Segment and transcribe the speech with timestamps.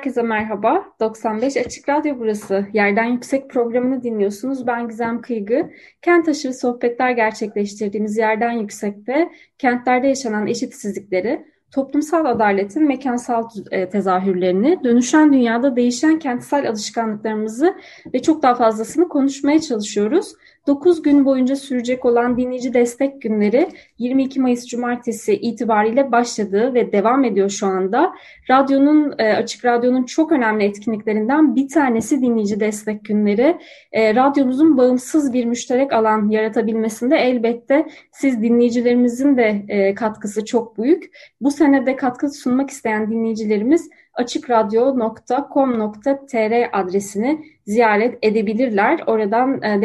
[0.00, 0.84] Herkese merhaba.
[1.00, 2.66] 95 Açık Radyo burası.
[2.72, 4.66] Yerden Yüksek programını dinliyorsunuz.
[4.66, 5.70] Ben Gizem Kıygı.
[6.02, 15.32] Kent aşırı sohbetler gerçekleştirdiğimiz Yerden Yüksek'te kentlerde yaşanan eşitsizlikleri, toplumsal adaletin mekansal e, tezahürlerini, dönüşen
[15.32, 17.74] dünyada değişen kentsel alışkanlıklarımızı
[18.14, 20.32] ve çok daha fazlasını konuşmaya çalışıyoruz.
[20.66, 23.68] 9 gün boyunca sürecek olan dinleyici destek günleri
[23.98, 28.12] 22 Mayıs Cumartesi itibariyle başladı ve devam ediyor şu anda.
[28.50, 33.58] Radyonun, e, Açık Radyo'nun çok önemli etkinliklerinden bir tanesi dinleyici destek günleri.
[33.92, 41.10] E, radyomuzun bağımsız bir müşterek alan yaratabilmesinde elbette siz dinleyicilerimizin de e, katkısı çok büyük.
[41.40, 43.90] Bu senede katkı sunmak isteyen dinleyicilerimiz
[44.20, 49.00] açıkradyo.com.tr adresini ziyaret edebilirler.
[49.06, 49.82] Oradan e,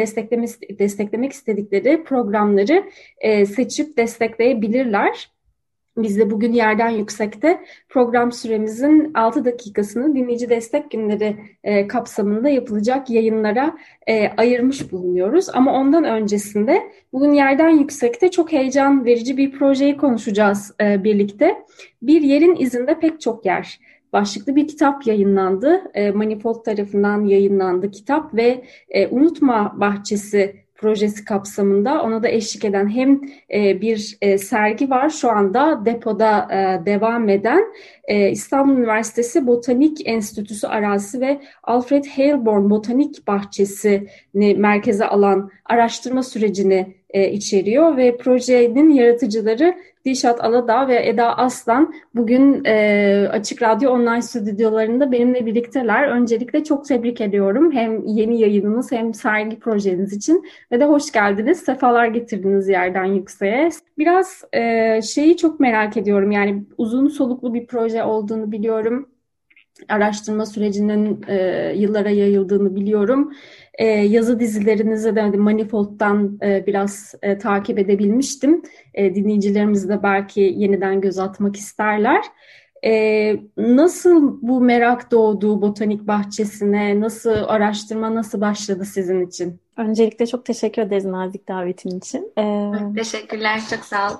[0.78, 2.84] desteklemek, istedikleri programları
[3.18, 5.30] e, seçip destekleyebilirler.
[5.96, 13.10] Biz de bugün yerden yüksekte program süremizin 6 dakikasını dinleyici destek günleri e, kapsamında yapılacak
[13.10, 13.76] yayınlara
[14.36, 15.48] ayırmış bulunuyoruz.
[15.52, 21.54] Ama ondan öncesinde bugün yerden yüksekte çok heyecan verici bir projeyi konuşacağız birlikte.
[22.02, 23.78] Bir yerin izinde pek çok yer
[24.16, 25.82] başlıklı bir kitap yayınlandı.
[25.94, 32.88] E, Manifold tarafından yayınlandı kitap ve e, Unutma Bahçesi projesi kapsamında ona da eşlik eden
[32.88, 33.20] hem
[33.54, 37.64] e, bir e, sergi var şu anda depoda e, devam eden
[38.04, 46.94] e, İstanbul Üniversitesi Botanik Enstitüsü arazisi ve Alfred Haleborn Botanik Bahçesi'ni merkeze alan araştırma sürecini
[47.10, 49.74] e, içeriyor ve projenin yaratıcıları
[50.06, 56.08] Dilşat Aladağ ve Eda Aslan bugün e, Açık Radyo online stüdyolarında benimle birlikteler.
[56.08, 61.58] Öncelikle çok tebrik ediyorum hem yeni yayınımız hem sergi projeniz için ve de hoş geldiniz.
[61.58, 63.70] Sefalar getirdiniz yerden yükseğe.
[63.98, 69.08] Biraz e, şeyi çok merak ediyorum yani uzun soluklu bir proje olduğunu biliyorum
[69.88, 73.32] araştırma sürecinin e, yıllara yayıldığını biliyorum.
[73.74, 78.62] E, yazı dizilerinizi de Manifold'dan e, biraz e, takip edebilmiştim.
[78.94, 82.24] E, dinleyicilerimiz de belki yeniden göz atmak isterler.
[82.84, 87.00] E, nasıl bu merak doğdu botanik bahçesine?
[87.00, 89.60] Nasıl araştırma nasıl başladı sizin için?
[89.76, 92.32] Öncelikle çok teşekkür ederiz nazik davetin için.
[92.38, 94.14] Ee, Teşekkürler, çok sağ ol.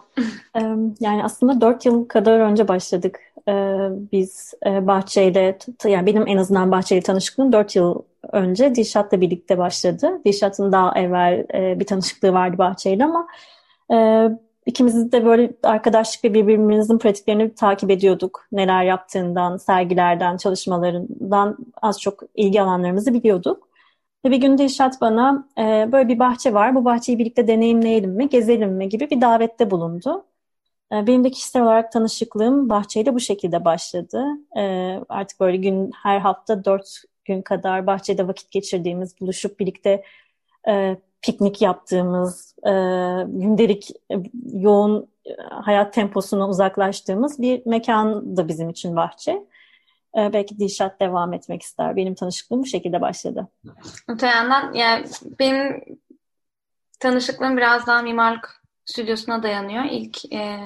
[0.57, 0.61] e,
[1.01, 3.21] yani aslında dört yıl kadar önce başladık.
[3.49, 8.03] Ee, biz e, bahçeyle, yani benim en azından bahçeyle tanışıklığım dört yıl
[8.33, 10.21] önce Dilşat'la birlikte başladı.
[10.25, 13.29] Dilşat'ın daha evvel e, bir tanışıklığı vardı bahçeyle ama
[13.93, 14.29] e,
[14.67, 18.47] ikimiz de böyle arkadaşlık ve birbirimizin pratiklerini takip ediyorduk.
[18.53, 23.69] Neler yaptığından, sergilerden, çalışmalarından az çok ilgi alanlarımızı biliyorduk.
[24.25, 28.29] Ve bir gün Dilşat bana e, böyle bir bahçe var, bu bahçeyi birlikte deneyimleyelim mi,
[28.29, 30.25] gezelim mi gibi bir davette bulundu.
[30.93, 34.25] E, benim de kişisel olarak tanışıklığım bahçeyle bu şekilde başladı.
[34.57, 34.63] E,
[35.09, 40.03] artık böyle gün her hafta dört gün kadar bahçede vakit geçirdiğimiz, buluşup birlikte
[40.69, 42.71] e, piknik yaptığımız, e,
[43.27, 44.15] gündelik e,
[44.53, 45.09] yoğun
[45.51, 49.33] hayat temposuna uzaklaştığımız bir mekan da bizim için bahçe.
[50.17, 51.97] E, belki Dilşat devam etmek ister.
[51.97, 53.49] Benim tanışıklığım bu şekilde başladı.
[54.09, 55.07] Öte yandan yani
[55.39, 55.85] benim
[57.01, 59.85] tanışıklığım biraz daha mimarlık stüdyosuna dayanıyor.
[59.85, 60.61] İlk e,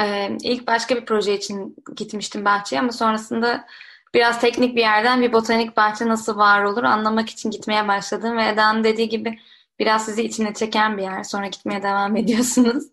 [0.00, 3.66] e, ilk başka bir proje için gitmiştim bahçeye ama sonrasında
[4.14, 8.48] biraz teknik bir yerden bir botanik bahçe nasıl var olur anlamak için gitmeye başladım ve
[8.48, 9.38] Eda'nın dediği gibi
[9.78, 11.22] biraz sizi içine çeken bir yer.
[11.22, 12.84] Sonra gitmeye devam ediyorsunuz.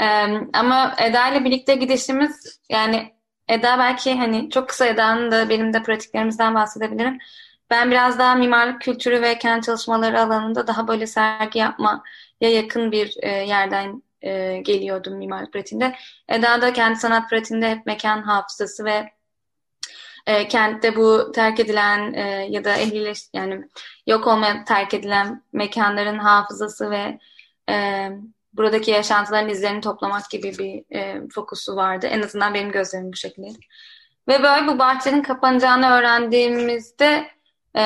[0.00, 3.14] Ee, ama Eda ile birlikte gidişimiz yani
[3.48, 7.18] Eda belki hani çok kısa Eda'nın da benim de pratiklerimizden bahsedebilirim.
[7.70, 11.64] Ben biraz daha mimarlık kültürü ve kent çalışmaları alanında daha böyle sergi
[12.40, 15.94] yapmaya yakın bir e, yerden e, geliyordum mimarlık pratiğinde.
[16.28, 19.12] Eda da kendi sanat pratiğinde hep mekan hafızası ve
[20.26, 23.64] e, kentte bu terk edilen e, ya da ehlileş yani
[24.06, 27.18] yok olmaya terk edilen mekanların hafızası ve
[27.70, 28.08] e,
[28.52, 32.06] buradaki yaşantıların izlerini toplamak gibi bir e, fokusu vardı.
[32.06, 33.48] En azından benim gözlerim bu şekilde.
[34.28, 37.30] Ve böyle bu bahçenin kapanacağını öğrendiğimizde
[37.76, 37.82] e,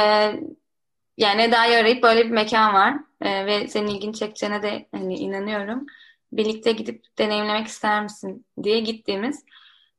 [1.16, 5.86] yani Eda'yı arayıp böyle bir mekan var e, ve senin ilgini çekeceğine de hani inanıyorum.
[6.32, 9.44] Birlikte gidip deneyimlemek ister misin diye gittiğimiz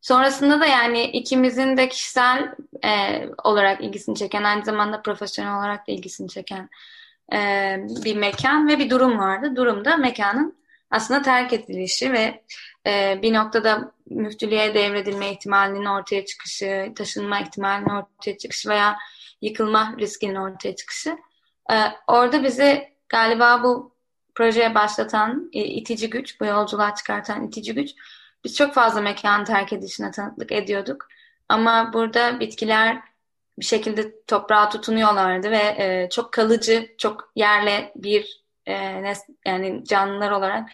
[0.01, 5.91] Sonrasında da yani ikimizin de kişisel e, olarak ilgisini çeken, aynı zamanda profesyonel olarak da
[5.91, 6.69] ilgisini çeken
[7.33, 7.37] e,
[8.05, 9.55] bir mekan ve bir durum vardı.
[9.55, 10.57] Durumda mekanın
[10.91, 12.43] aslında terk edilişi ve
[12.87, 18.97] e, bir noktada müftülüğe devredilme ihtimalinin ortaya çıkışı, taşınma ihtimalinin ortaya çıkışı veya
[19.41, 21.17] yıkılma riskinin ortaya çıkışı.
[21.71, 21.75] E,
[22.07, 23.91] orada bizi galiba bu
[24.35, 27.91] projeye başlatan e, itici güç, bu yolculuğa çıkartan itici güç
[28.43, 31.07] biz çok fazla mekan terk edişine tanıklık ediyorduk.
[31.49, 33.01] Ama burada bitkiler
[33.59, 40.31] bir şekilde toprağa tutunuyorlardı ve e, çok kalıcı, çok yerle bir e, nes yani canlılar
[40.31, 40.69] olarak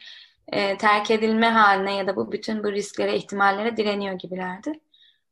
[0.52, 4.80] e, terk edilme haline ya da bu bütün bu risklere, ihtimallere direniyor gibilerdi.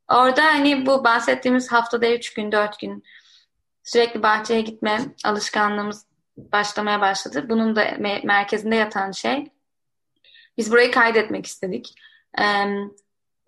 [0.07, 3.03] Orada hani bu bahsettiğimiz haftada üç gün, dört gün
[3.83, 6.05] sürekli bahçeye gitme alışkanlığımız
[6.37, 7.45] başlamaya başladı.
[7.49, 9.47] Bunun da me merkezinde yatan şey
[10.57, 11.95] biz burayı kaydetmek istedik.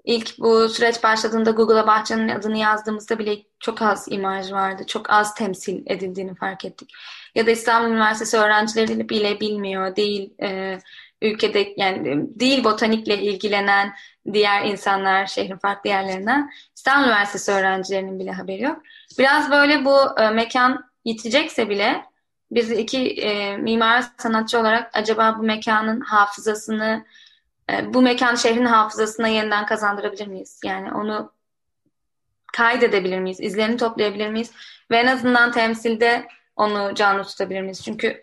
[0.07, 4.83] İlk bu süreç başladığında Google'a bahçenin adını yazdığımızda bile çok az imaj vardı.
[4.87, 6.91] Çok az temsil edildiğini fark ettik.
[7.35, 9.95] Ya da İstanbul Üniversitesi öğrencileri bile bilmiyor.
[9.95, 10.79] Değil e,
[11.21, 13.93] ülkede yani değil botanikle ilgilenen
[14.33, 18.81] diğer insanlar şehrin farklı yerlerinden İstanbul Üniversitesi öğrencilerinin bile haberi yok.
[19.19, 22.05] Biraz böyle bu e, mekan yitecekse bile
[22.51, 27.05] biz iki e, mimar sanatçı olarak acaba bu mekanın hafızasını
[27.71, 30.59] e, bu mekan şehrin hafızasına yeniden kazandırabilir miyiz?
[30.65, 31.31] Yani onu
[32.53, 33.39] kaydedebilir miyiz?
[33.41, 34.51] İzlerini toplayabilir miyiz?
[34.91, 37.83] Ve en azından temsilde onu canlı tutabilir miyiz?
[37.83, 38.21] Çünkü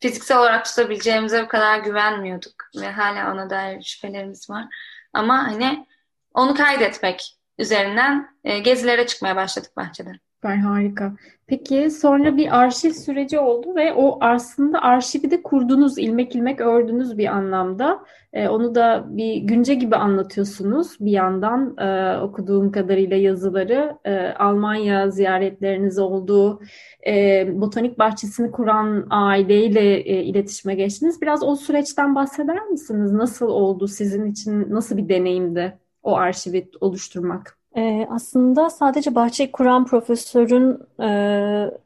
[0.00, 4.64] fiziksel olarak tutabileceğimize bu kadar güvenmiyorduk ve hala ona dair şüphelerimiz var.
[5.12, 5.86] Ama hani
[6.34, 10.12] onu kaydetmek üzerinden e, gezilere çıkmaya başladık bahçede.
[10.34, 11.12] Süper harika.
[11.48, 17.18] Peki sonra bir arşiv süreci oldu ve o aslında arşivi de kurdunuz, ilmek ilmek ördünüz
[17.18, 18.04] bir anlamda.
[18.32, 23.98] Ee, onu da bir günce gibi anlatıyorsunuz bir yandan e, okuduğum kadarıyla yazıları.
[24.04, 26.60] E, Almanya ziyaretleriniz oldu,
[27.06, 31.22] e, botanik bahçesini kuran aileyle e, iletişime geçtiniz.
[31.22, 33.12] Biraz o süreçten bahseder misiniz?
[33.12, 37.57] Nasıl oldu sizin için, nasıl bir deneyimdi o arşivi oluşturmak?
[37.76, 41.08] Ee, aslında sadece bahçeyi kuran profesörün e,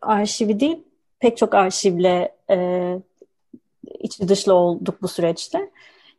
[0.03, 0.79] arşivi değil,
[1.21, 2.99] pek çok arşivle e,
[4.01, 5.71] içi dışlı olduk bu süreçte.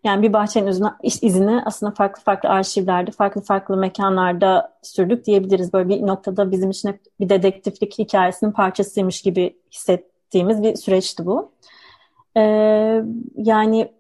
[0.03, 0.87] Yani bir bahçenin izini,
[1.21, 5.73] izini aslında farklı farklı arşivlerde, farklı farklı mekanlarda sürdük diyebiliriz.
[5.73, 11.51] Böyle bir noktada bizim için hep bir dedektiflik hikayesinin parçasıymış gibi hissettiğimiz bir süreçti bu.
[12.37, 13.03] Ee,
[13.35, 13.91] yani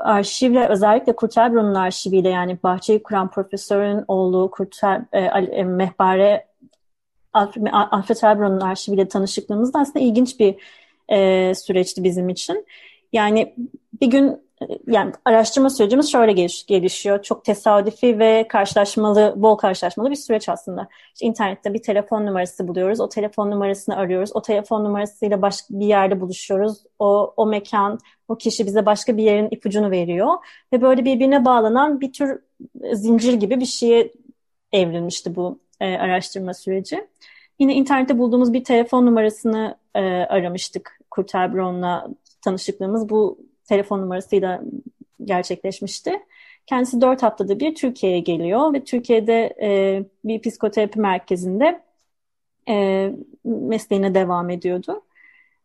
[0.00, 6.46] arşivle özellikle Kurtelbron'un arşiviyle yani bahçeyi kuran profesörün oğlu Kurtel, e, e, Mehbare
[7.32, 10.56] Alfred Elbron'un arşiviyle tanışıklığımız da aslında ilginç bir
[11.08, 12.66] e, süreçti bizim için.
[13.12, 13.54] Yani
[14.00, 14.49] bir gün
[14.86, 17.22] yani araştırma sürecimiz şöyle geliş, gelişiyor.
[17.22, 20.88] Çok tesadüfi ve karşılaşmalı, bol karşılaşmalı bir süreç aslında.
[21.14, 23.00] İşte internette bir telefon numarası buluyoruz.
[23.00, 24.30] O telefon numarasını arıyoruz.
[24.34, 26.82] O telefon numarasıyla başka bir yerde buluşuyoruz.
[26.98, 27.98] O, o mekan,
[28.28, 30.34] o kişi bize başka bir yerin ipucunu veriyor.
[30.72, 32.40] Ve böyle birbirine bağlanan bir tür
[32.92, 34.12] zincir gibi bir şeye
[34.72, 37.06] evrilmişti bu e, araştırma süreci.
[37.58, 42.08] Yine internette bulduğumuz bir telefon numarasını e, aramıştık Kurt Elbron'la
[42.42, 43.08] tanışıklığımız.
[43.08, 44.62] Bu telefon numarasıyla
[45.24, 46.20] gerçekleşmişti.
[46.66, 51.82] Kendisi dört haftada bir Türkiye'ye geliyor ve Türkiye'de e, bir psikoterapi merkezinde
[52.68, 53.12] e,
[53.44, 55.02] mesleğine devam ediyordu.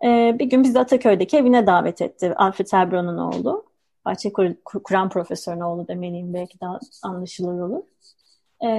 [0.04, 2.34] E, bir gün bizi Ataköy'deki evine davet etti.
[2.36, 3.66] Alfred Elbron'un oğlu.
[4.06, 7.84] Bahçe kur, kuran profesörün oğlu demeliyim belki daha anlaşılır olur.
[8.64, 8.70] E,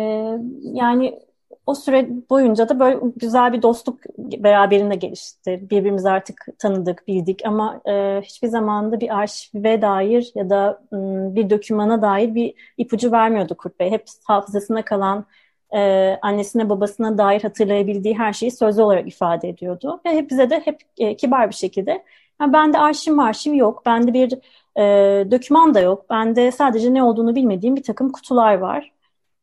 [0.63, 1.21] yani
[1.67, 5.67] o süre boyunca da böyle güzel bir dostluk beraberinde gelişti.
[5.71, 11.35] Birbirimizi artık tanıdık, bildik ama e, hiçbir zaman da bir arşive dair ya da m,
[11.35, 13.91] bir dokümana dair bir ipucu vermiyordu Kurt Bey.
[13.91, 15.27] Hep hafızasına kalan
[15.75, 20.01] e, annesine babasına dair hatırlayabildiği her şeyi sözlü olarak ifade ediyordu.
[20.07, 22.05] Ve hep bize de hep e, kibar bir şekilde
[22.41, 24.33] yani bende arşiv arşiv yok, bende bir
[24.79, 24.83] e,
[25.31, 28.96] doküman da yok, bende sadece ne olduğunu bilmediğim bir takım kutular var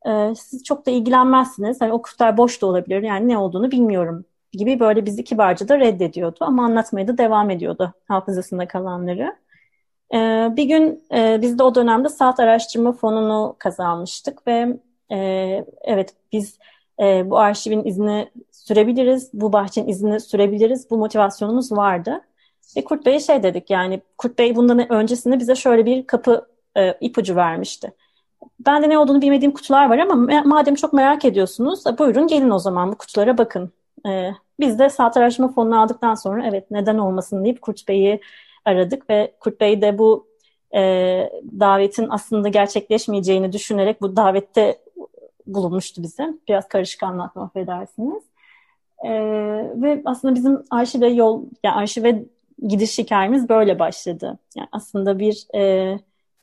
[0.08, 1.82] e, siz çok da ilgilenmezsiniz.
[1.82, 3.02] Hani o kutular boş da olabilir.
[3.02, 6.38] Yani ne olduğunu bilmiyorum gibi böyle bizi kibarca da reddediyordu.
[6.42, 9.36] Ama anlatmaya da devam ediyordu hafızasında kalanları.
[10.14, 10.18] E,
[10.56, 14.78] bir gün e, biz de o dönemde saat araştırma fonunu kazanmıştık ve
[15.12, 15.18] e,
[15.82, 16.60] evet biz
[17.00, 20.90] e, bu arşivin izini sürebiliriz, bu bahçenin izini sürebiliriz.
[20.90, 22.22] Bu motivasyonumuz vardı.
[22.78, 26.94] Ve Kurt Bey'e şey dedik yani Kurt Bey bundan öncesinde bize şöyle bir kapı e,
[27.02, 27.94] ipucu vermişti.
[28.60, 32.60] Ben de ne olduğunu bilmediğim kutular var ama madem çok merak ediyorsunuz buyurun gelin o
[32.60, 33.72] zaman bu kutulara bakın.
[34.08, 38.20] Ee, biz de saat araştırma fonunu aldıktan sonra evet neden olmasın deyip Kurt Bey'i
[38.66, 40.28] aradık ve Kurt Bey de bu
[40.76, 40.82] e,
[41.60, 44.80] davetin aslında gerçekleşmeyeceğini düşünerek bu davette
[45.48, 46.34] bulunmuştu bize.
[46.48, 48.24] Biraz karışık anlatma affedersiniz.
[49.06, 49.12] E,
[49.82, 52.26] ve aslında bizim arşive yol, yani arşive
[52.68, 54.40] gidiş hikayemiz böyle başladı.
[54.56, 55.94] Yani aslında bir e,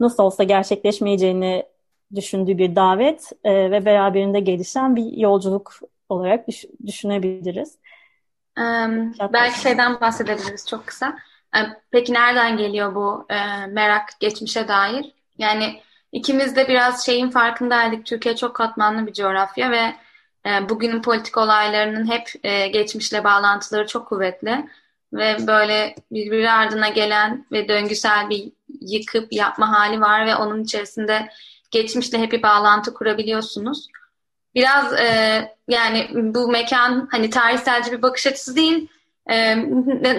[0.00, 1.64] nasıl olsa gerçekleşmeyeceğini
[2.14, 5.73] düşündüğü bir davet e, ve beraberinde gelişen bir yolculuk
[6.09, 7.79] olarak düş düşünebiliriz.
[8.59, 11.17] Um, belki şeyden bahsedebiliriz çok kısa.
[11.90, 15.14] Peki nereden geliyor bu e, merak geçmişe dair?
[15.38, 15.81] Yani
[16.12, 18.07] ikimiz de biraz şeyin farkındaydık.
[18.07, 19.95] Türkiye çok katmanlı bir coğrafya ve
[20.47, 24.69] e, bugünün politik olaylarının hep e, geçmişle bağlantıları çok kuvvetli
[25.12, 31.29] ve böyle birbiri ardına gelen ve döngüsel bir yıkıp yapma hali var ve onun içerisinde
[31.70, 33.88] geçmişle hep bir bağlantı kurabiliyorsunuz.
[34.54, 38.88] Biraz e, yani bu mekan hani tarihselci bir bakış açısı değil,
[39.26, 39.56] e,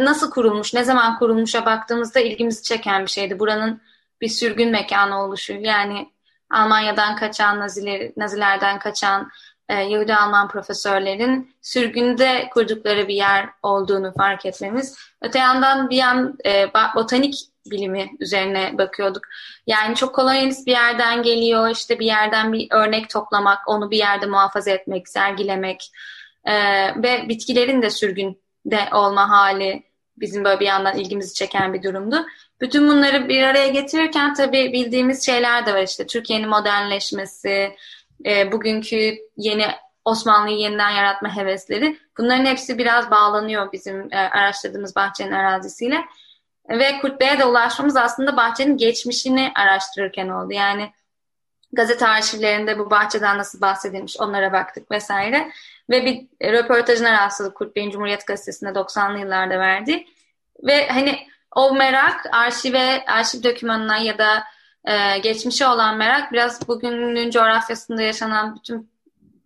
[0.06, 3.40] nasıl kurulmuş, ne zaman kurulmuşa baktığımızda ilgimizi çeken bir şeydi.
[3.40, 3.82] Buranın
[4.22, 5.54] bir sürgün mekanı oluşu.
[5.54, 6.10] Yani
[6.50, 9.32] Almanya'dan kaçan, Naziler, Nazilerden kaçan
[9.70, 14.98] e, Yahudi Alman profesörlerin sürgünde kurdukları bir yer olduğunu fark etmemiz.
[15.22, 19.24] Öte yandan bir yan e, botanik bilimi üzerine bakıyorduk.
[19.68, 24.26] Yani çok kolonyalist bir yerden geliyor, işte bir yerden bir örnek toplamak, onu bir yerde
[24.26, 25.92] muhafaza etmek, sergilemek
[26.46, 26.54] e,
[27.04, 29.84] ve bitkilerin de sürgünde olma hali
[30.18, 32.26] bizim böyle bir yandan ilgimizi çeken bir durumdu.
[32.62, 37.76] Bütün bunları bir araya getirirken tabii bildiğimiz şeyler de var işte Türkiye'nin modernleşmesi,
[38.26, 39.66] e, bugünkü yeni
[40.06, 41.98] Osmanlı'yı yeniden yaratma hevesleri.
[42.18, 46.06] Bunların hepsi biraz bağlanıyor bizim e, araştırdığımız bahçenin arazisiyle.
[46.72, 50.54] Ve Kurt Bey'e de ulaşmamız aslında bahçenin geçmişini araştırırken oldu.
[50.54, 50.92] Yani
[51.74, 55.52] gazete arşivlerinde bu bahçeden nasıl bahsedilmiş onlara baktık vesaire.
[55.90, 60.06] Ve bir röportajına rastladık Kurt Bey'in Cumhuriyet Gazetesi'nde 90'lı yıllarda verdi.
[60.64, 64.44] Ve hani o merak arşive, arşiv dokümanına ya da
[64.86, 68.91] e, geçmişe olan merak biraz bugünün coğrafyasında yaşanan bütün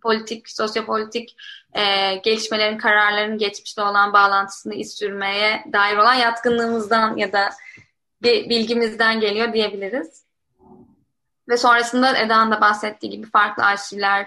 [0.02, 1.36] politik, sosyopolitik
[1.72, 7.50] e, gelişmelerin, kararların geçmişte olan bağlantısını iz sürmeye dair olan yatkınlığımızdan ya da
[8.22, 10.26] bilgimizden geliyor diyebiliriz.
[11.48, 14.26] Ve sonrasında Eda'nın da bahsettiği gibi farklı arşivlere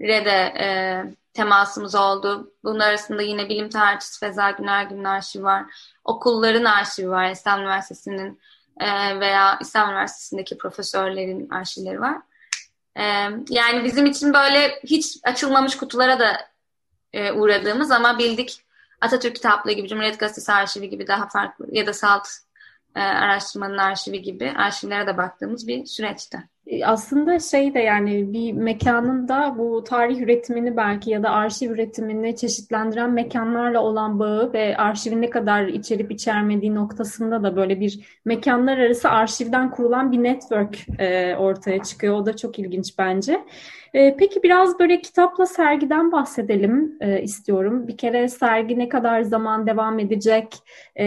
[0.00, 0.66] de e,
[1.34, 2.52] temasımız oldu.
[2.64, 5.64] Bunun arasında yine bilim tarihçisi Feza Günergün'ün arşivi var.
[6.04, 7.30] Okulların arşivi var.
[7.30, 8.40] İstanbul Üniversitesi'nin
[8.80, 12.16] e, veya İstanbul Üniversitesi'ndeki profesörlerin arşivleri var.
[12.96, 13.02] E,
[13.50, 16.48] yani bizim için böyle hiç açılmamış kutulara da
[17.12, 18.64] e, uğradığımız ama bildik
[19.00, 22.28] Atatürk kitaplığı gibi, Cumhuriyet Gazetesi arşivi gibi daha farklı ya da Salt
[22.96, 26.48] e, araştırmanın arşivi gibi arşivlere de baktığımız bir süreçti.
[26.84, 32.36] Aslında şey de yani bir mekanın da bu tarih üretimini belki ya da arşiv üretimini
[32.36, 38.78] çeşitlendiren mekanlarla olan bağı ve arşivin ne kadar içerip içermediği noktasında da böyle bir mekanlar
[38.78, 42.14] arası arşivden kurulan bir network e, ortaya çıkıyor.
[42.14, 43.44] O da çok ilginç bence.
[43.94, 47.88] E, peki biraz böyle kitapla sergiden bahsedelim e, istiyorum.
[47.88, 50.54] Bir kere sergi ne kadar zaman devam edecek?
[50.96, 51.04] E,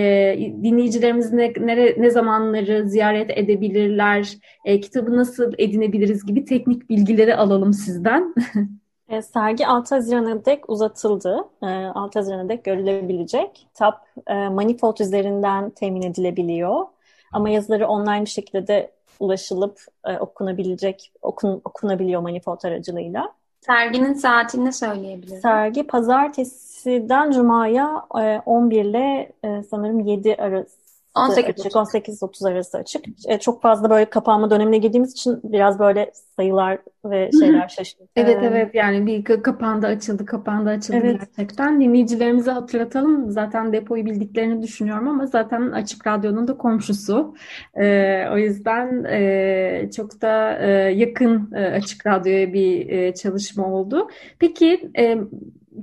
[0.64, 4.38] dinleyicilerimiz ne, ne, ne zamanları ziyaret edebilirler?
[4.66, 8.36] E, kitabı nasıl edinebiliriz gibi teknik bilgileri alalım sizden.
[9.34, 11.44] Sergi 6 Haziran'a dek uzatıldı.
[11.64, 13.68] E, 6 Haziran'a dek görülebilecek.
[13.74, 14.08] Kitap
[14.52, 16.86] Manifold üzerinden temin edilebiliyor.
[17.34, 23.34] Ama yazıları online bir şekilde de ulaşılıp e, okunabilecek, okun, okunabiliyor manifold aracılığıyla.
[23.62, 25.42] Serginin saatini söyleyebilirim.
[25.42, 30.87] Sergi pazartesiden cumaya e, 11 ile e, sanırım 7 arası
[31.18, 33.06] 18 açık, 18-30 arası açık.
[33.28, 38.04] E, çok fazla böyle kapanma dönemine girdiğimiz için biraz böyle sayılar ve şeyler şaşırdı.
[38.16, 41.20] Evet evet yani bir kapandı açıldı kapandı açıldı evet.
[41.20, 41.82] gerçekten.
[41.82, 43.32] Dinleyicilerimize hatırlatalım.
[43.32, 47.36] Zaten depoyu bildiklerini düşünüyorum ama zaten Açık Radyo'nun da komşusu.
[47.76, 54.08] E, o yüzden e, çok da e, yakın e, Açık Radyo'ya bir e, çalışma oldu.
[54.40, 55.18] Peki e,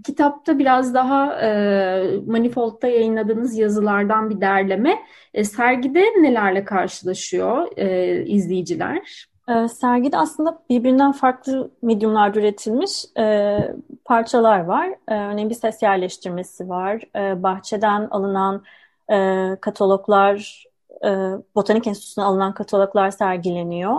[0.04, 4.98] kitapta biraz daha e, Manifold'da yayınladığınız yazılardan bir derleme.
[5.34, 9.26] E, sergide nelerle karşılaşıyor e, izleyiciler?
[9.48, 13.58] E, sergide aslında birbirinden farklı medyumlarda üretilmiş e,
[14.04, 14.88] parçalar var.
[15.08, 17.02] E, örneğin bir ses yerleştirmesi var.
[17.16, 18.62] E, bahçeden alınan
[19.10, 20.64] e, kataloglar,
[21.04, 21.08] e,
[21.54, 23.96] Botanik Enstitüsü'ne alınan kataloglar sergileniyor.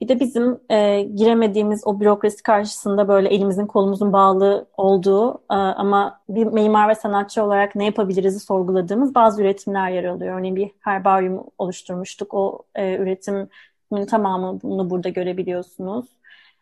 [0.00, 6.20] Bir de bizim e, giremediğimiz o bürokrasi karşısında böyle elimizin kolumuzun bağlı olduğu e, ama
[6.28, 10.38] bir mimar ve sanatçı olarak ne yapabiliriz'i sorguladığımız bazı üretimler yer alıyor.
[10.38, 12.34] Örneğin bir herbaryum oluşturmuştuk.
[12.34, 16.06] O e, üretimin tamamını burada görebiliyorsunuz.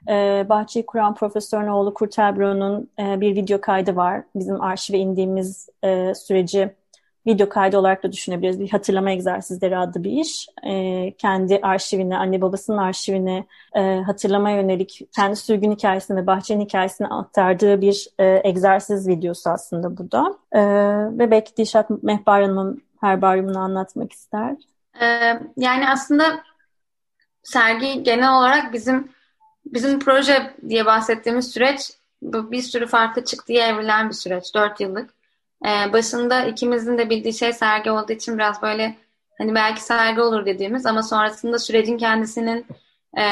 [0.09, 4.23] E, bahçeyi kuran profesörün oğlu Kurt Elbron'un e, bir video kaydı var.
[4.35, 6.71] Bizim arşive indiğimiz e, süreci
[7.28, 8.61] video kaydı olarak da düşünebiliriz.
[8.61, 10.49] Bir hatırlama egzersizleri adlı bir iş.
[10.66, 17.08] E, kendi arşivini, anne babasının arşivini e, hatırlamaya yönelik kendi sürgün hikayesini ve bahçenin hikayesini
[17.08, 20.38] aktardığı bir e, egzersiz videosu aslında bu da.
[20.52, 20.61] E,
[21.18, 24.56] ve belki Dişat Mehbar Hanım'ın herbaryumunu anlatmak ister.
[25.00, 25.06] E,
[25.56, 26.25] yani aslında
[27.42, 29.08] sergi genel olarak bizim
[29.66, 31.90] bizim proje diye bahsettiğimiz süreç
[32.23, 34.54] bir sürü farklı çıktıya evrilen bir süreç.
[34.54, 35.17] Dört yıllık.
[35.66, 38.96] Ee, başında ikimizin de bildiği şey sergi olduğu için biraz böyle
[39.38, 42.66] hani belki sergi olur dediğimiz ama sonrasında sürecin kendisinin
[43.18, 43.24] e,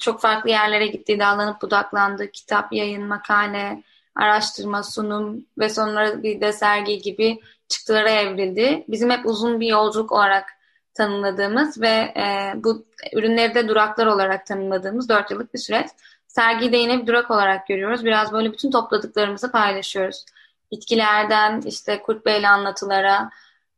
[0.00, 3.82] çok farklı yerlere gittiği, dallanıp budaklandığı kitap, yayın, makale,
[4.16, 8.84] araştırma, sunum ve sonra bir de sergi gibi çıktılara evrildi.
[8.88, 10.46] Bizim hep uzun bir yolculuk olarak
[10.94, 15.86] tanımladığımız ve e, bu ürünleri de duraklar olarak tanımladığımız dört yıllık bir süreç.
[16.26, 18.04] Sergiyi de yine bir durak olarak görüyoruz.
[18.04, 20.24] Biraz böyle bütün topladıklarımızı paylaşıyoruz.
[20.72, 23.30] Bitkilerden işte Kurt Bey'le anlatılara,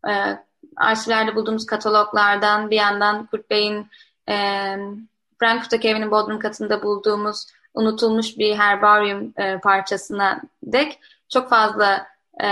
[0.08, 0.12] e,
[0.76, 3.86] arşivlerde bulduğumuz kataloglardan bir yandan Kurt Bey'in
[4.28, 4.34] e,
[5.38, 12.06] Frankfurt'taki evinin bodrum katında bulduğumuz unutulmuş bir herbaryum e, parçasına dek çok fazla
[12.42, 12.48] e,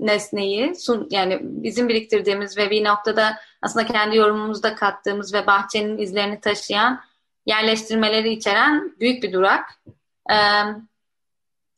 [0.00, 6.40] nesneyi sun, yani bizim biriktirdiğimiz ve bir noktada aslında kendi yorumumuzda kattığımız ve bahçenin izlerini
[6.40, 7.00] taşıyan
[7.46, 9.70] yerleştirmeleri içeren büyük bir durak.
[10.30, 10.36] E,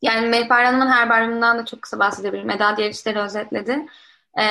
[0.04, 2.50] yani Mehpare Hanım'ın herbaryumundan da çok kısa bahsedebilirim.
[2.50, 3.86] Eda diğer işleri özetledi.
[4.38, 4.42] E,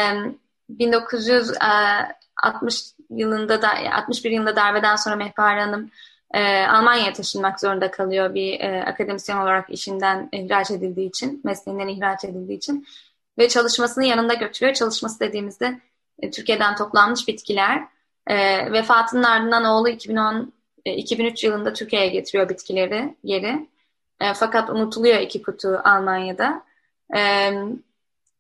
[0.70, 5.92] 1960 yılında da 61 yılında darbeden sonra Mehpare Hanım
[6.34, 12.26] e, Almanya'ya taşınmak zorunda kalıyor bir e, akademisyen olarak işinden ihraç edildiği için, mesleğinden ihraç
[12.26, 12.88] edildiği için
[13.38, 14.74] ve çalışmasını yanında götürüyor.
[14.74, 15.80] Çalışması dediğimizde
[16.20, 17.84] e, Türkiye'den toplanmış bitkiler.
[18.28, 18.36] E,
[18.72, 20.54] vefatının ardından oğlu 2010
[20.86, 23.73] e, 2003 yılında Türkiye'ye getiriyor bitkileri geri.
[24.24, 26.64] E, fakat unutuluyor iki kutu Almanya'da.
[27.16, 27.52] E,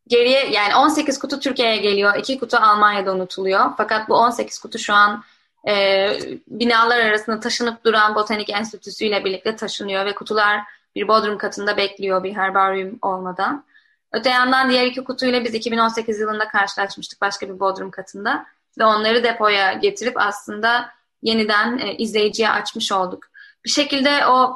[0.08, 3.70] geriye yani 18 kutu Türkiye'ye geliyor, iki kutu Almanya'da unutuluyor.
[3.78, 5.24] Fakat bu 18 kutu şu an
[5.68, 6.08] e,
[6.48, 10.60] binalar arasında taşınıp duran Botanik Enstitüsü ile birlikte taşınıyor ve kutular
[10.96, 13.64] bir bodrum katında bekliyor bir herbaryum olmadan.
[14.12, 18.46] Öte yandan diğer iki kutuyla biz 2018 yılında karşılaşmıştık başka bir bodrum katında
[18.80, 20.90] ve onları depoya getirip aslında
[21.22, 23.28] yeniden e, izleyiciye açmış olduk.
[23.66, 24.56] Bir şekilde o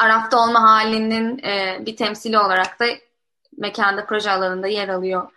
[0.00, 2.84] Araf'ta olma halinin e, bir temsili olarak da
[3.56, 5.30] mekanda proje alanında yer alıyor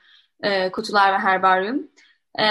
[0.43, 1.87] e, kutular ve herbaryum.
[2.35, 2.45] E,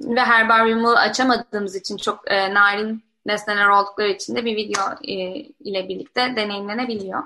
[0.00, 5.14] ve herbaryumu açamadığımız için çok e, narin nesneler oldukları için de bir video e,
[5.60, 7.22] ile birlikte deneyimlenebiliyor.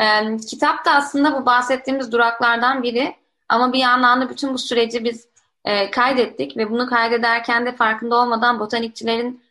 [0.00, 3.14] E, kitap da aslında bu bahsettiğimiz duraklardan biri
[3.48, 5.28] ama bir yandan da bütün bu süreci biz
[5.64, 9.47] e, kaydettik ve bunu kaydederken de farkında olmadan botanikçilerin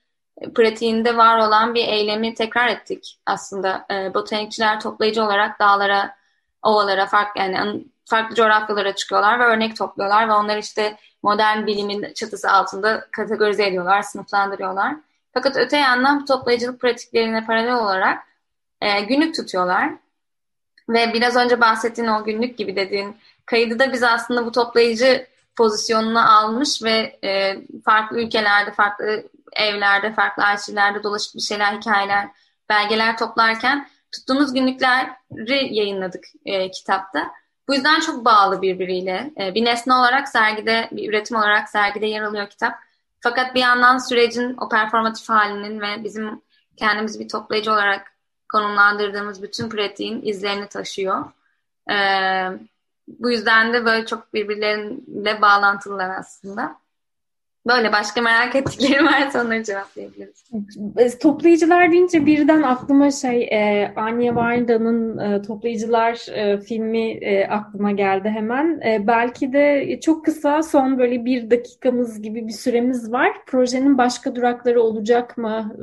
[0.56, 3.86] pratiğinde var olan bir eylemi tekrar ettik aslında.
[3.92, 6.16] E, botanikçiler toplayıcı olarak dağlara,
[6.62, 12.52] ovalara, farklı yani farklı coğrafyalara çıkıyorlar ve örnek topluyorlar ve onları işte modern bilimin çatısı
[12.52, 14.96] altında kategorize ediyorlar, sınıflandırıyorlar.
[15.34, 18.24] Fakat öte yandan bu toplayıcılık pratiklerine paralel olarak
[18.82, 19.90] e, günlük tutuyorlar.
[20.90, 26.38] Ve biraz önce bahsettiğin o günlük gibi dediğin kaydı da biz aslında bu toplayıcı pozisyonunu
[26.38, 29.24] almış ve e, farklı ülkelerde, farklı
[29.56, 32.28] evlerde, farklı arşivlerde dolaşıp bir şeyler, hikayeler,
[32.70, 37.32] belgeler toplarken tuttuğumuz günlükleri yayınladık e, kitapta.
[37.68, 39.32] Bu yüzden çok bağlı birbiriyle.
[39.40, 42.74] E, bir nesne olarak sergide, bir üretim olarak sergide yer alıyor kitap.
[43.20, 46.42] Fakat bir yandan sürecin o performatif halinin ve bizim
[46.78, 48.14] kendimizi bir toplayıcı olarak
[48.52, 51.26] konumlandırdığımız bütün pratiğin izlerini taşıyor.
[51.92, 51.96] E,
[53.08, 56.76] bu yüzden de böyle çok birbirleriyle bağlantılılar aslında.
[57.68, 61.20] Böyle başka merak ettiklerim varsa onları cevaplayabiliriz.
[61.20, 68.30] Toplayıcılar deyince birden aklıma şey e, Anya Wilda'nın e, Toplayıcılar e, filmi e, aklıma geldi
[68.30, 68.82] hemen.
[68.86, 73.32] E, belki de çok kısa son böyle bir dakikamız gibi bir süremiz var.
[73.46, 75.76] Projenin başka durakları olacak mı?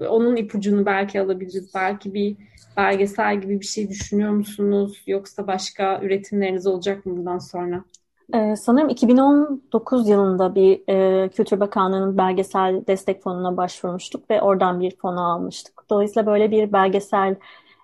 [0.00, 1.74] E, onun ipucunu belki alabiliriz.
[1.74, 2.36] Belki bir
[2.76, 5.02] belgesel gibi bir şey düşünüyor musunuz?
[5.06, 7.84] Yoksa başka üretimleriniz olacak mı bundan sonra?
[8.34, 14.96] Ee, sanırım 2019 yılında bir e, Kültür Bakanlığı'nın belgesel destek fonuna başvurmuştuk ve oradan bir
[14.96, 15.90] fonu almıştık.
[15.90, 17.36] Dolayısıyla böyle bir belgesel,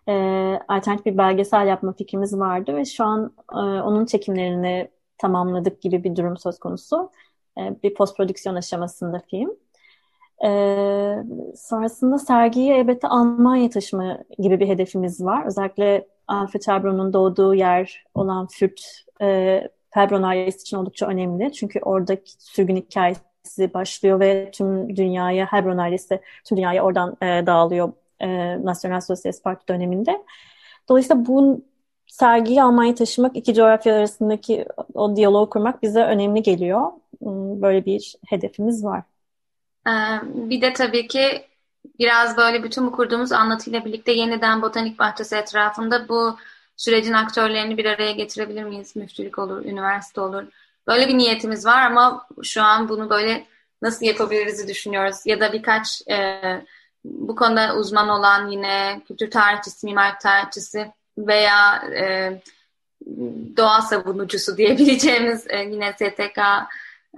[0.08, 0.12] e,
[0.68, 6.16] alternatif bir belgesel yapma fikrimiz vardı ve şu an e, onun çekimlerini tamamladık gibi bir
[6.16, 7.10] durum söz konusu.
[7.58, 9.50] E, bir post prodüksiyon aşamasında film.
[10.44, 10.48] E,
[11.56, 15.46] sonrasında sergiyi elbette Almanya taşıma gibi bir hedefimiz var.
[15.46, 18.80] Özellikle Alfred Chabron'un doğduğu yer olan Fürt
[19.20, 19.60] e,
[19.96, 21.52] Heilbronn ailesi için oldukça önemli.
[21.52, 27.92] Çünkü oradaki sürgün hikayesi başlıyor ve tüm dünyaya, Heilbronn ailesi tüm dünyaya oradan e, dağılıyor
[28.20, 28.28] e,
[28.64, 30.24] Nasyonel Sosyalist Parti döneminde.
[30.88, 31.64] Dolayısıyla bu
[32.06, 36.80] sergiyi Almanya taşımak, iki coğrafya arasındaki o diyaloğu kurmak bize önemli geliyor.
[37.22, 39.02] Hmm, böyle bir hedefimiz var.
[39.88, 39.90] Ee,
[40.24, 41.44] bir de tabii ki
[41.98, 46.36] biraz böyle bütün bu kurduğumuz anlatıyla birlikte yeniden botanik bahçesi etrafında bu
[46.76, 48.96] sürecin aktörlerini bir araya getirebilir miyiz?
[48.96, 50.44] Müftülük olur, üniversite olur.
[50.86, 53.46] Böyle bir niyetimiz var ama şu an bunu böyle
[53.82, 55.16] nasıl yapabiliriz düşünüyoruz.
[55.24, 56.40] Ya da birkaç e,
[57.04, 62.32] bu konuda uzman olan yine kültür tarihçisi, mimar tarihçisi veya e,
[63.56, 66.38] doğa savunucusu diyebileceğimiz e, yine STK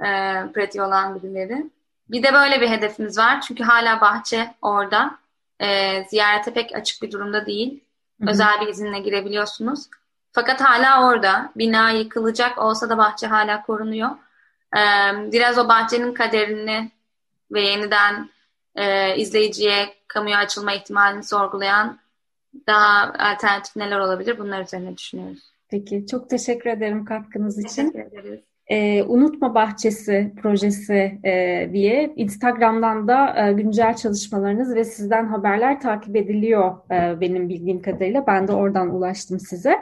[0.01, 0.09] e,
[0.55, 1.71] pratiği olan birileri.
[2.09, 3.41] Bir de böyle bir hedefimiz var.
[3.41, 5.19] Çünkü hala bahçe orada.
[5.61, 7.85] E, ziyarete pek açık bir durumda değil.
[8.21, 8.31] Hı-hı.
[8.31, 9.87] Özel bir izinle girebiliyorsunuz.
[10.33, 11.53] Fakat hala orada.
[11.57, 14.11] Bina yıkılacak olsa da bahçe hala korunuyor.
[14.77, 14.83] E,
[15.33, 16.91] biraz o bahçenin kaderini
[17.53, 18.31] ve yeniden
[18.75, 21.99] e, izleyiciye, kamuya açılma ihtimalini sorgulayan
[22.67, 25.53] daha alternatif neler olabilir bunlar üzerine düşünüyoruz.
[25.69, 27.91] Peki çok teşekkür ederim katkınız için.
[27.91, 28.41] Teşekkür ederiz.
[28.69, 36.17] E, Unutma Bahçesi projesi e, diye Instagram'dan da e, güncel çalışmalarınız ve sizden haberler takip
[36.17, 38.27] ediliyor e, benim bildiğim kadarıyla.
[38.27, 39.79] Ben de oradan ulaştım size.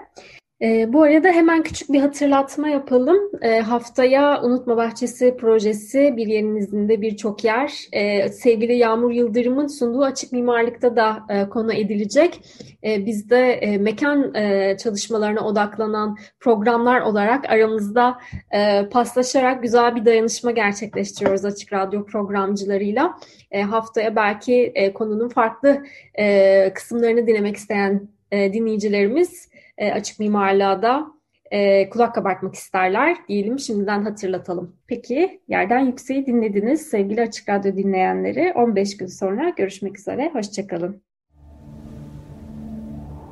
[0.63, 3.31] E, bu arada hemen küçük bir hatırlatma yapalım.
[3.43, 7.73] E, haftaya Unutma Bahçesi projesi bir yerin izinde birçok yer.
[7.93, 12.41] E, sevgili Yağmur Yıldırım'ın sunduğu açık mimarlıkta da e, konu edilecek.
[12.85, 18.19] E, biz de e, mekan e, çalışmalarına odaklanan programlar olarak aramızda
[18.55, 23.19] e, paslaşarak güzel bir dayanışma gerçekleştiriyoruz Açık Radyo programcılarıyla.
[23.51, 25.83] E, haftaya belki e, konunun farklı
[26.19, 31.07] e, kısımlarını dinlemek isteyen e, dinleyicilerimiz e, açık mimarlığa da
[31.51, 34.77] e, kulak kabartmak isterler diyelim şimdiden hatırlatalım.
[34.87, 41.03] Peki yerden yükseği dinlediniz sevgili Açık Radyo dinleyenleri 15 gün sonra görüşmek üzere hoşçakalın.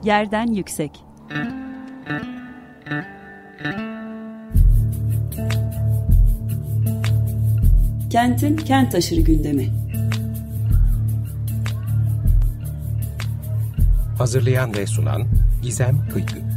[0.05, 1.05] Yerden yüksek.
[8.11, 9.69] Kentin kent aşırı gündemi.
[14.19, 15.23] Hazırlayan ve sunan
[15.65, 16.54] Gizem Kıykı.